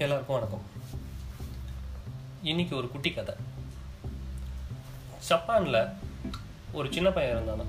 [0.00, 0.62] எல்லாருக்கும் வணக்கம்.
[2.42, 3.34] இன்னைக்கு ஒரு குட்டி கதை.
[5.28, 5.86] ஜப்பானில்
[6.72, 7.64] ஒரு சின்ன பையன் இருந்தானா.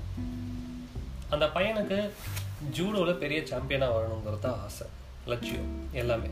[1.30, 2.10] அந்த பையனுக்கு
[2.76, 4.86] ஜூடோவில் பெரிய சாம்பியனாக வரணுங்கிறது தான் ஆசை
[5.26, 6.26] லட்சியம் எல்லாமே.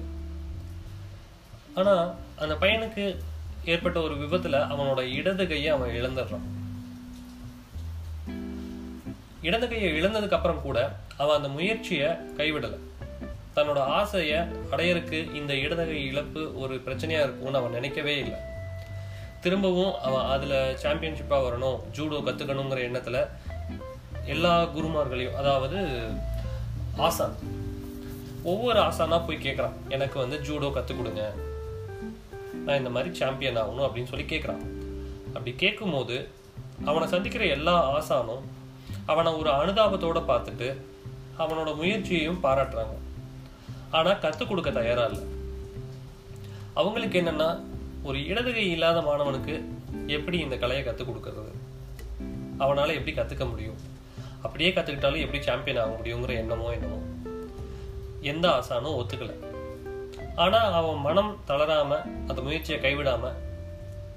[1.75, 3.19] ஆனால் அந்த பையனுக்கு
[3.65, 6.47] ஏற்பட்ட ஒரு விபத்தில் அவனோட இடது கையை அவன் இழந்துடுறான்.
[9.43, 12.89] இடது கையை இழந்ததுக்கு அப்புறம் கூட அவன் அந்த முயற்சியை கைவிடலை.
[13.57, 14.39] தன்னோட ஆசையை
[14.73, 18.39] அடையறக்கு இந்த இடதகை இழப்பு ஒரு பிரச்சனையாக இருக்கும்னு அவன் நினைக்கவே இல்லை.
[19.45, 23.21] திரும்பவும் அவன் அதில் சாம்பியன்ஷிப்பாக வரணும் ஜூடோ கற்றுக்கணுங்கிற எண்ணத்தில்
[24.35, 25.79] எல்லா குருமார்களையும் அதாவது
[27.07, 27.37] ஆசான்
[28.51, 31.23] ஒவ்வொரு ஆசானாக போய் கேட்குறான் எனக்கு வந்து ஜூடோ கற்றுக் கொடுங்க.
[32.65, 34.63] நான் இந்த மாதிரி சாம்பியன் ஆகணும் அப்படின்னு சொல்லி கேட்குறான்
[35.35, 36.17] அப்படி கேட்கும்போது
[36.91, 38.45] அவனை சந்திக்கிற எல்லா ஆசானும்
[39.13, 40.69] அவனை ஒரு அனுதாபத்தோடு பார்த்துட்டு
[41.43, 42.97] அவனோட முயற்சியையும் பாராட்டுறாங்க.
[43.91, 45.25] ஆனால் கற்றுக் கொடுக்க தயாரா இல்லை.
[46.75, 47.61] அவங்களுக்கு என்னன்னா
[48.03, 49.65] ஒரு இடதுகை இல்லாத மாணவனுக்கு
[50.07, 51.53] எப்படி இந்த கலையை கற்றுக் கொடுக்கறது?
[52.59, 53.79] அவனால் எப்படி கற்றுக்க முடியும்?
[54.43, 56.99] அப்படியே கற்றுக்கிட்டாலும் எப்படி சாம்பியன் ஆக முடியுங்கிற எண்ணமோ என்னமோ.
[58.21, 59.35] எந்த ஆசானும் ஒத்துக்கல.
[60.35, 63.39] ஆனால் அவன் மனம் தளராமல் அந்த முயற்சியை கைவிடாமல்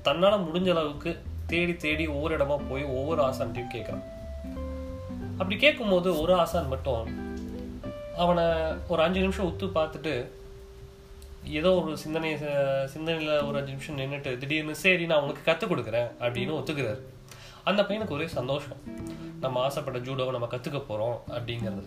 [0.02, 4.06] தன்னால் முடிஞ்ச அளவுக்கு தேடி தேடி ஒவ்வொரு இடமா போய் ஒவ்வொரு ஆசான்ட்டையும் கேட்குறான்
[5.32, 7.23] அப்படி கேட்கும்போது ஒரு ஆசான் மட்டும்
[8.18, 8.44] அவனை
[8.88, 10.28] ஒரு அஞ்சு நிமிஷம் உத்து பார்த்துட்டு
[11.46, 12.38] ஏதோ ஒரு சிந்தனை
[12.86, 17.00] சிந்தனையில் ஒரு அஞ்சு நிமிஷம் நின்றுட்டு திடீர்னு சரி நான் அவனுக்கு கற்றுக் கொடுக்குறேன் அப்படின்னு ஒத்துக்கிறாரு.
[17.64, 18.78] அந்த பையனுக்கு ஒரே சந்தோஷம்.
[19.40, 21.84] நம்ம ஆசைப்பட்ட ஜூடோவை நம்ம கற்றுக்க போகிறோம் அப்படிங்கிறது.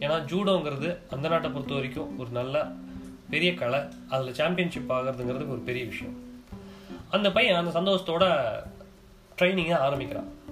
[0.00, 2.70] ஏன்னா ஜூடோங்கிறது அந்த நாட்டை பொறுத்த வரைக்கும் ஒரு நல்ல
[3.30, 3.80] பெரிய கலை.
[4.08, 6.42] அதில் சாம்பியன்ஷிப் ஆகிறதுங்கிறது ஒரு பெரிய விஷயம்.
[7.10, 8.52] அந்த பையன் அந்த சந்தோஷத்தோட
[9.38, 10.42] ட்ரைனிங்கை ஆரம்பிக்கிறான்.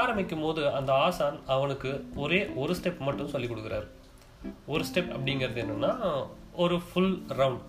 [0.00, 1.90] ஆரம்பிக்கும் போது அந்த ஆசான் அவனுக்கு
[2.24, 3.86] ஒரே ஒரு ஸ்டெப் மட்டும் சொல்லி கொடுக்குறாரு.
[4.72, 5.92] ஒரு ஸ்டெப் அப்படிங்கிறது என்னன்னா
[6.64, 7.64] ஒரு ஃபுல் ரவுண்ட்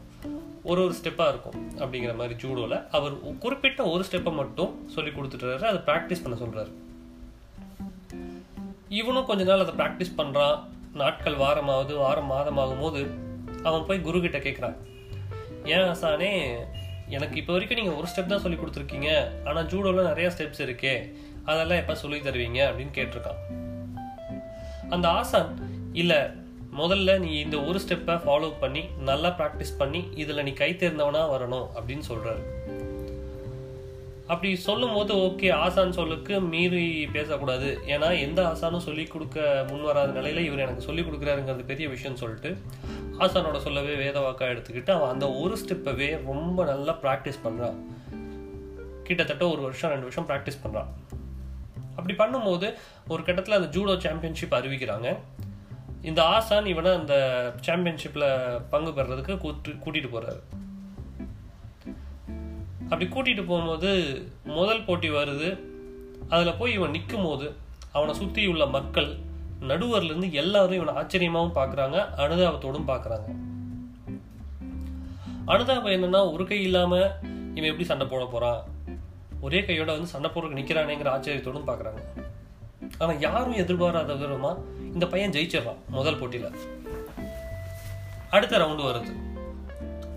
[0.69, 3.13] ஒரு ஒரு ஸ்டெப்பாக இருக்கும் அப்படிங்கிற மாதிரி ஜூடோவில் அவர்
[3.43, 5.65] குறிப்பிட்ட ஒரு ஸ்டெப்பை மட்டும் சொல்லி கொடுத்துட்டுறாரு.
[5.71, 6.73] அதை ப்ராக்டிஸ் பண்ண சொல்கிறாரு
[8.99, 10.57] இவனும் கொஞ்ச நாள் அதை ப்ராக்டிஸ் பண்ணுறான்
[11.01, 13.01] நாட்கள் வாரமாகுது வாரம் மாதமாகும் போது
[13.63, 14.77] அவன் போய் குரு கிட்ட கேட்குறான்
[15.73, 16.31] ஏன் ஆசானே
[17.15, 19.09] எனக்கு இப்போ வரைக்கும் நீங்கள் ஒரு ஸ்டெப் தான் சொல்லி கொடுத்துருக்கீங்க.
[19.47, 20.95] ஆனால் ஜூடோவில் நிறையா ஸ்டெப்ஸ் இருக்கே.
[21.51, 23.41] அதெல்லாம் எப்போ சொல்லி தருவீங்க அப்படின்னு கேட்டிருக்கான்.
[24.95, 25.51] அந்த ஆசான்
[26.01, 26.19] இல்லை
[26.79, 31.67] முதல்ல நீ இந்த ஒரு ஸ்டெப்பை ஃபாலோ பண்ணி நல்லா ப்ராக்டிஸ் பண்ணி இதில் நீ கை தேர்ந்தவனா வரணும்
[31.77, 32.43] அப்படின்னு சொல்கிறாரு
[34.31, 37.69] அப்படி சொல்லும் போது ஓகே ஆசான் சொல்லுக்கு மீறி பேசக்கூடாது.
[37.93, 39.37] ஏன்னா எந்த ஆசானும் சொல்லி கொடுக்க
[39.69, 42.51] முன் வராத நிலையில இவர் எனக்கு சொல்லி கொடுக்குறாருங்கிறது பெரிய விஷயம்னு சொல்லிட்டு
[43.23, 47.77] ஆசானோட சொல்லவே வேத வாக்கா எடுத்துக்கிட்டு அவன் அந்த ஒரு ஸ்டெப்பவே ரொம்ப நல்லா ப்ராக்டிஸ் பண்ணுறான்
[49.03, 50.91] கிட்டத்தட்ட ஒரு வருஷம் ரெண்டு வருஷம் ப்ராக்டிஸ் பண்ணுறான்
[51.97, 52.67] அப்படி பண்ணும்போது
[53.13, 55.09] ஒரு கட்டத்தில் அந்த ஜூடோ சாம்பியன்ஷிப் அறிவிக்கிறாங்க.
[56.09, 57.15] இந்த ஆசான் இவனை அந்த
[57.67, 58.27] சாம்பியன்ஷிப்பில்
[58.73, 60.41] பங்கு பெறதுக்கு கூட்டு கூட்டிகிட்டு போகிறாரு
[62.89, 63.89] அப்படி கூட்டிகிட்டு போகும்போது
[64.57, 65.49] முதல் போட்டி வருது.
[66.33, 67.47] அதில் போய் இவன் நிற்கும் போது
[67.95, 69.09] அவனை சுற்றி உள்ள மக்கள்
[69.69, 73.27] நடுவர்லேருந்து எல்லாரும் இவனை ஆச்சரியமாகவும் பார்க்குறாங்க அனுதாபத்தோடும் பார்க்குறாங்க
[75.53, 77.07] அனுதாபம் என்னன்னா ஒரு கை இல்லாமல்
[77.55, 78.61] இவன் எப்படி சண்டை போட போகிறான்
[79.41, 82.01] ஒரே கையோட வந்து சண்டை போடுறதுக்கு நிற்கிறானேங்கிற ஆச்சரியத்தோடும் பாக்குறாங்க
[82.97, 84.57] ஆனா யாரும் எதிர்பாராத விதமா
[84.93, 86.55] இந்த பையன் ஜெயிச்சிடறான் முதல் போட்டியில.
[88.29, 89.13] அடுத்த ரவுண்டு வருது.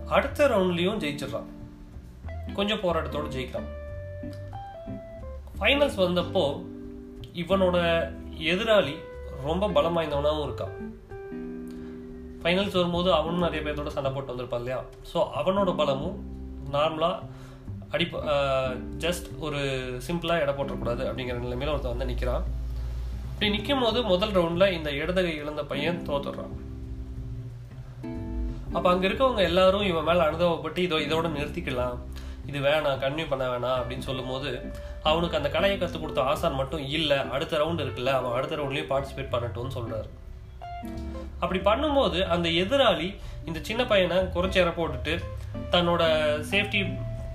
[0.06, 1.48] அடுத்த ரவுண்ட்லயும் ஜெயிச்சிடறான்.
[2.54, 3.69] கொஞ்சம் போராட்டத்தோட ஜெயிக்கிறான்.
[5.58, 6.44] ஃபைனல்ஸ் வந்தப்போ
[7.34, 7.76] இவனோட
[8.38, 8.94] எதிராளி
[9.42, 10.75] ரொம்ப பலம் வாய்ந்தவனாகவும் இருக்கான்.
[12.42, 14.84] ஃபைனல்ஸ் வரும்போது அவனும் நிறைய பேர்த்தோட சண்டை போட்டு வந்திருப்பான் இல்லையா?
[15.12, 16.16] ஸோ அவனோட பலமும்
[16.72, 17.19] நார்மலாக
[17.95, 18.06] அடி
[19.05, 19.61] ஜஸ்ட் ஒரு
[20.06, 22.45] சிம்பிளாக எடை போட்டக்கூடாது அப்படிங்கிற நிலைமையில் ஒருத்தன் வந்து நிற்கிறான்
[23.33, 26.55] இப்படி நிற்கும் போது முதல் ரவுண்டில் இந்த இடதுகை இழந்த பையன் தோத்துடுறான்.
[28.77, 31.97] அப்போ அங்கே இருக்கவங்க எல்லாரும் இவன் மேலே அனுபவப்பட்டு இதோ இதோட நிறுத்திக்கலாம்.
[32.50, 34.50] இது வேணாம் கன்வியூ பண்ண வேணாம் அப்படின்னு சொல்லும்போது
[35.11, 39.34] அவனுக்கு அந்த கலையை கற்றுக் கொடுத்த ஆசான் மட்டும் இல்லை அடுத்த ரவுண்ட் இருக்குல்ல அவன் அடுத்த ரவுண்ட்லேயும் பார்ட்டிசிபேட்
[39.34, 40.09] பண்ணட்டும்னு சொல்கிறாரு
[41.43, 43.09] அப்படி பண்ணும்போது அந்த எதிராளி
[43.49, 45.14] இந்த சின்ன பையனை குறைச்சி இற போட்டுட்டு
[45.75, 46.03] தன்னோட
[46.50, 46.81] சேஃப்டி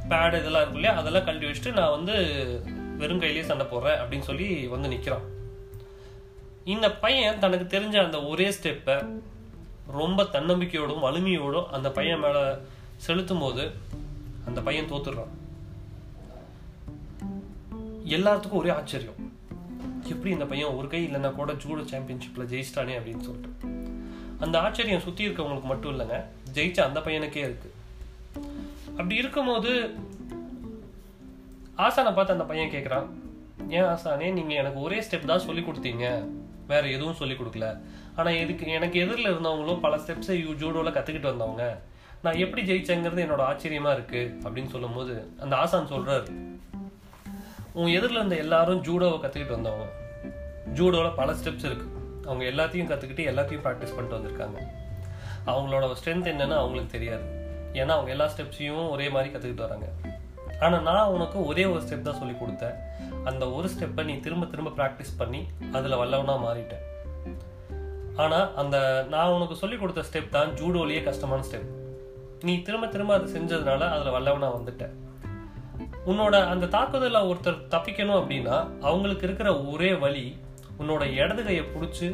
[0.10, 1.00] பேட் இதெல்லாம் இருக்கு இல்லையா?
[1.00, 2.16] அதெல்லாம் கழட்டி வச்சுட்டு நான் வந்து
[2.98, 5.26] வெறும் கையிலேயே சண்டை போடுறேன் அப்படின்னு சொல்லி வந்து நிற்கிறான்
[6.64, 8.96] இந்த பையன் தனக்கு தெரிஞ்ச அந்த ஒரே ஸ்டெப்பை
[9.88, 12.44] ரொம்ப தன்னம்பிக்கையோடும் வலிமையோடும் அந்த பையன் மேலே
[12.96, 13.72] செலுத்தும் போது
[14.46, 15.34] அந்த பையன் தோத்துடுறான்.
[18.16, 19.20] எல்லாத்துக்கும் ஒரே ஆச்சரியம்.
[20.04, 23.52] எப்படி இந்த பையன் ஒரு கை இல்லைன்னா கூட ஜூடோ சாம்பியன்ஷிப்பில் ஜெயிச்சிட்டானே அப்படின்னு சொல்லிட்டு.
[24.40, 26.20] அந்த ஆச்சரியம் சுற்றி இருக்கவங்களுக்கு மட்டும் இல்லைங்க
[26.54, 27.75] ஜெயிச்ச அந்த பையனுக்கே இருக்குது
[28.96, 29.96] அப்படி இருக்கும்போது
[31.78, 33.08] ஆசானை பார்த்து அந்த பையன் கேட்குறான்
[33.70, 36.28] ஏன் ஆசானே நீங்கள் எனக்கு ஒரே ஸ்டெப் தான் சொல்லி கொடுத்தீங்க.
[36.68, 37.82] வேற எதுவும் சொல்லி கொடுக்கல.
[38.16, 41.82] ஆனால் எதுக்கு எனக்கு எதிரில் இருந்தவங்களும் பல ஸ்டெப்ஸை யூ ஜூடோவில் கற்றுக்கிட்டு வந்தவங்க.
[42.22, 44.40] நான் எப்படி ஜெயிச்சேங்கிறது என்னோட ஆச்சரியமா இருக்கு.
[44.44, 46.58] அப்படின்னு சொல்லும்போது அந்த ஆசான் சொல்றாரு
[47.72, 49.92] உன் எதிரில் இருந்த எல்லாரும் ஜூடோவை கற்றுக்கிட்டு வந்தவங்க.
[50.74, 51.88] ஜூடோவில் பல ஸ்டெப்ஸ் இருக்கு.
[52.26, 54.58] அவங்க எல்லாத்தையும் கற்றுக்கிட்டு எல்லாத்தையும் ப்ராக்டிஸ் பண்ணிட்டு வந்திருக்காங்க.
[55.48, 57.45] அவங்களோட ஸ்ட்ரென்த் என்னன்னு அவங்களுக்கு தெரியாது.
[57.82, 59.88] ஏன்னா அவங்க எல்லா ஸ்டெப்ஸையும் ஒரே மாதிரி கற்றுக்கிட்டு வராங்க.
[60.66, 62.76] ஆனால் நான் உனக்கு ஒரே ஒரு ஸ்டெப் தான் சொல்லி கொடுத்தேன்.
[63.30, 65.42] அந்த ஒரு ஸ்டெப்பை நீ திரும்ப திரும்ப ப்ராக்டிஸ் பண்ணி
[65.78, 66.84] அதில் வல்லவனாக மாறிட்டேன்
[68.24, 68.76] ஆனால் அந்த
[69.14, 71.72] நான் உனக்கு சொல்லி கொடுத்த ஸ்டெப் தான் ஜூடோலயே கஷ்டமான ஸ்டெப்
[72.48, 74.94] நீ திரும்ப திரும்ப அதை செஞ்சதுனால அதில் வல்லவனாக வந்துட்டேன்
[76.12, 78.56] உன்னோட அந்த தாக்குதலில் ஒருத்தர் தப்பிக்கணும் அப்படின்னா
[78.88, 80.26] அவங்களுக்கு இருக்கிற ஒரே வழி
[80.80, 82.08] உன்னோட இடது கையை பிடிச்சி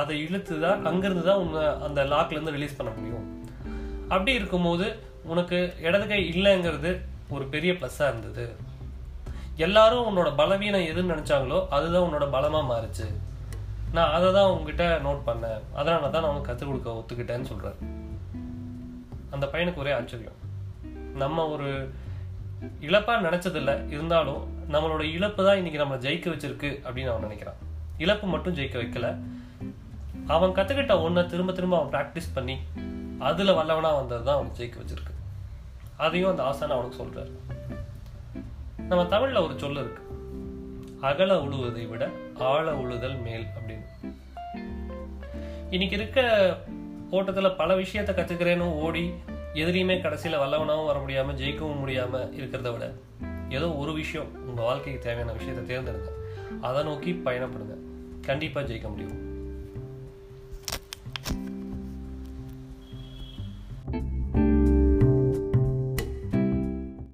[0.00, 3.24] அதை இழுத்து தான் அங்கிருந்து தான் உன்னை அந்த லாக்லேருந்து ரிலீஸ் பண்ண முடியும்.
[4.12, 4.86] அப்படி இருக்கும்போது
[5.32, 6.90] உனக்கு இடது கை இல்லைங்கிறது
[7.34, 8.44] ஒரு பெரிய ப்ளஸ்ஸாக இருந்தது.
[9.66, 13.06] எல்லாரும் உன்னோட பலவீனம் எதுன்னு நினைச்சாங்களோ அதுதான் உன்னோட பலமா மாறுச்சு.
[13.96, 15.60] நான் அதை தான் உங்ககிட்ட நோட் பண்ணேன்.
[15.78, 17.78] அதனால தான் நான் உங்களுக்கு கற்றுக் கொடுக்க ஒத்துக்கிட்டேன்னு சொல்றாரு
[19.34, 20.38] அந்த பையனுக்கு ஒரே ஆச்சரியம்.
[21.22, 21.68] நம்ம ஒரு
[22.88, 24.42] இழப்பா நினைச்சதில்ல இருந்தாலும்
[24.74, 27.60] நம்மளோட இழப்பு தான் இன்னைக்கு நம்மளை ஜெயிக்க வச்சிருக்கு அப்படின்னு அவன் நினைக்கிறான்.
[28.04, 29.08] இழப்பு மட்டும் ஜெயிக்க வைக்கல.
[30.34, 32.56] அவன் கத்துக்கிட்ட ஒன்றை திரும்ப திரும்ப அவன் ப்ராக்டிஸ் பண்ணி
[33.22, 35.14] அதில் வல்லவனா வந்தது தான் அவனுக்கு ஜெயிக்க வச்சிருக்கு.
[35.96, 37.32] அதையும் அந்த ஆசான அவனுக்கு சொல்றாரு.
[38.76, 40.02] நம்ம தமிழ்ல ஒரு சொல்லு இருக்கு.
[41.00, 42.08] அகல உழுவதை விட
[42.38, 43.86] ஆழ உழுதல் மேல் அப்படின்னு.
[45.70, 46.20] இன்னைக்கு இருக்க
[47.10, 49.12] ஓட்டத்துல பல விஷயத்தை கத்துக்கிறேன்னு ஓடி
[49.54, 52.92] எதிரியுமே கடைசியில வல்லவனாகவும் வர முடியாமல் ஜெயிக்கவும் முடியாமல் இருக்கிறத விட
[53.48, 56.10] ஏதோ ஒரு விஷயம் உங்கள் வாழ்க்கைக்கு தேவையான விஷயத்தை தேர்ந்தெடுங்க.
[56.60, 57.76] அதை நோக்கி பயணப்படுங்க.
[58.26, 59.31] கண்டிப்பாக ஜெயிக்க முடியும்.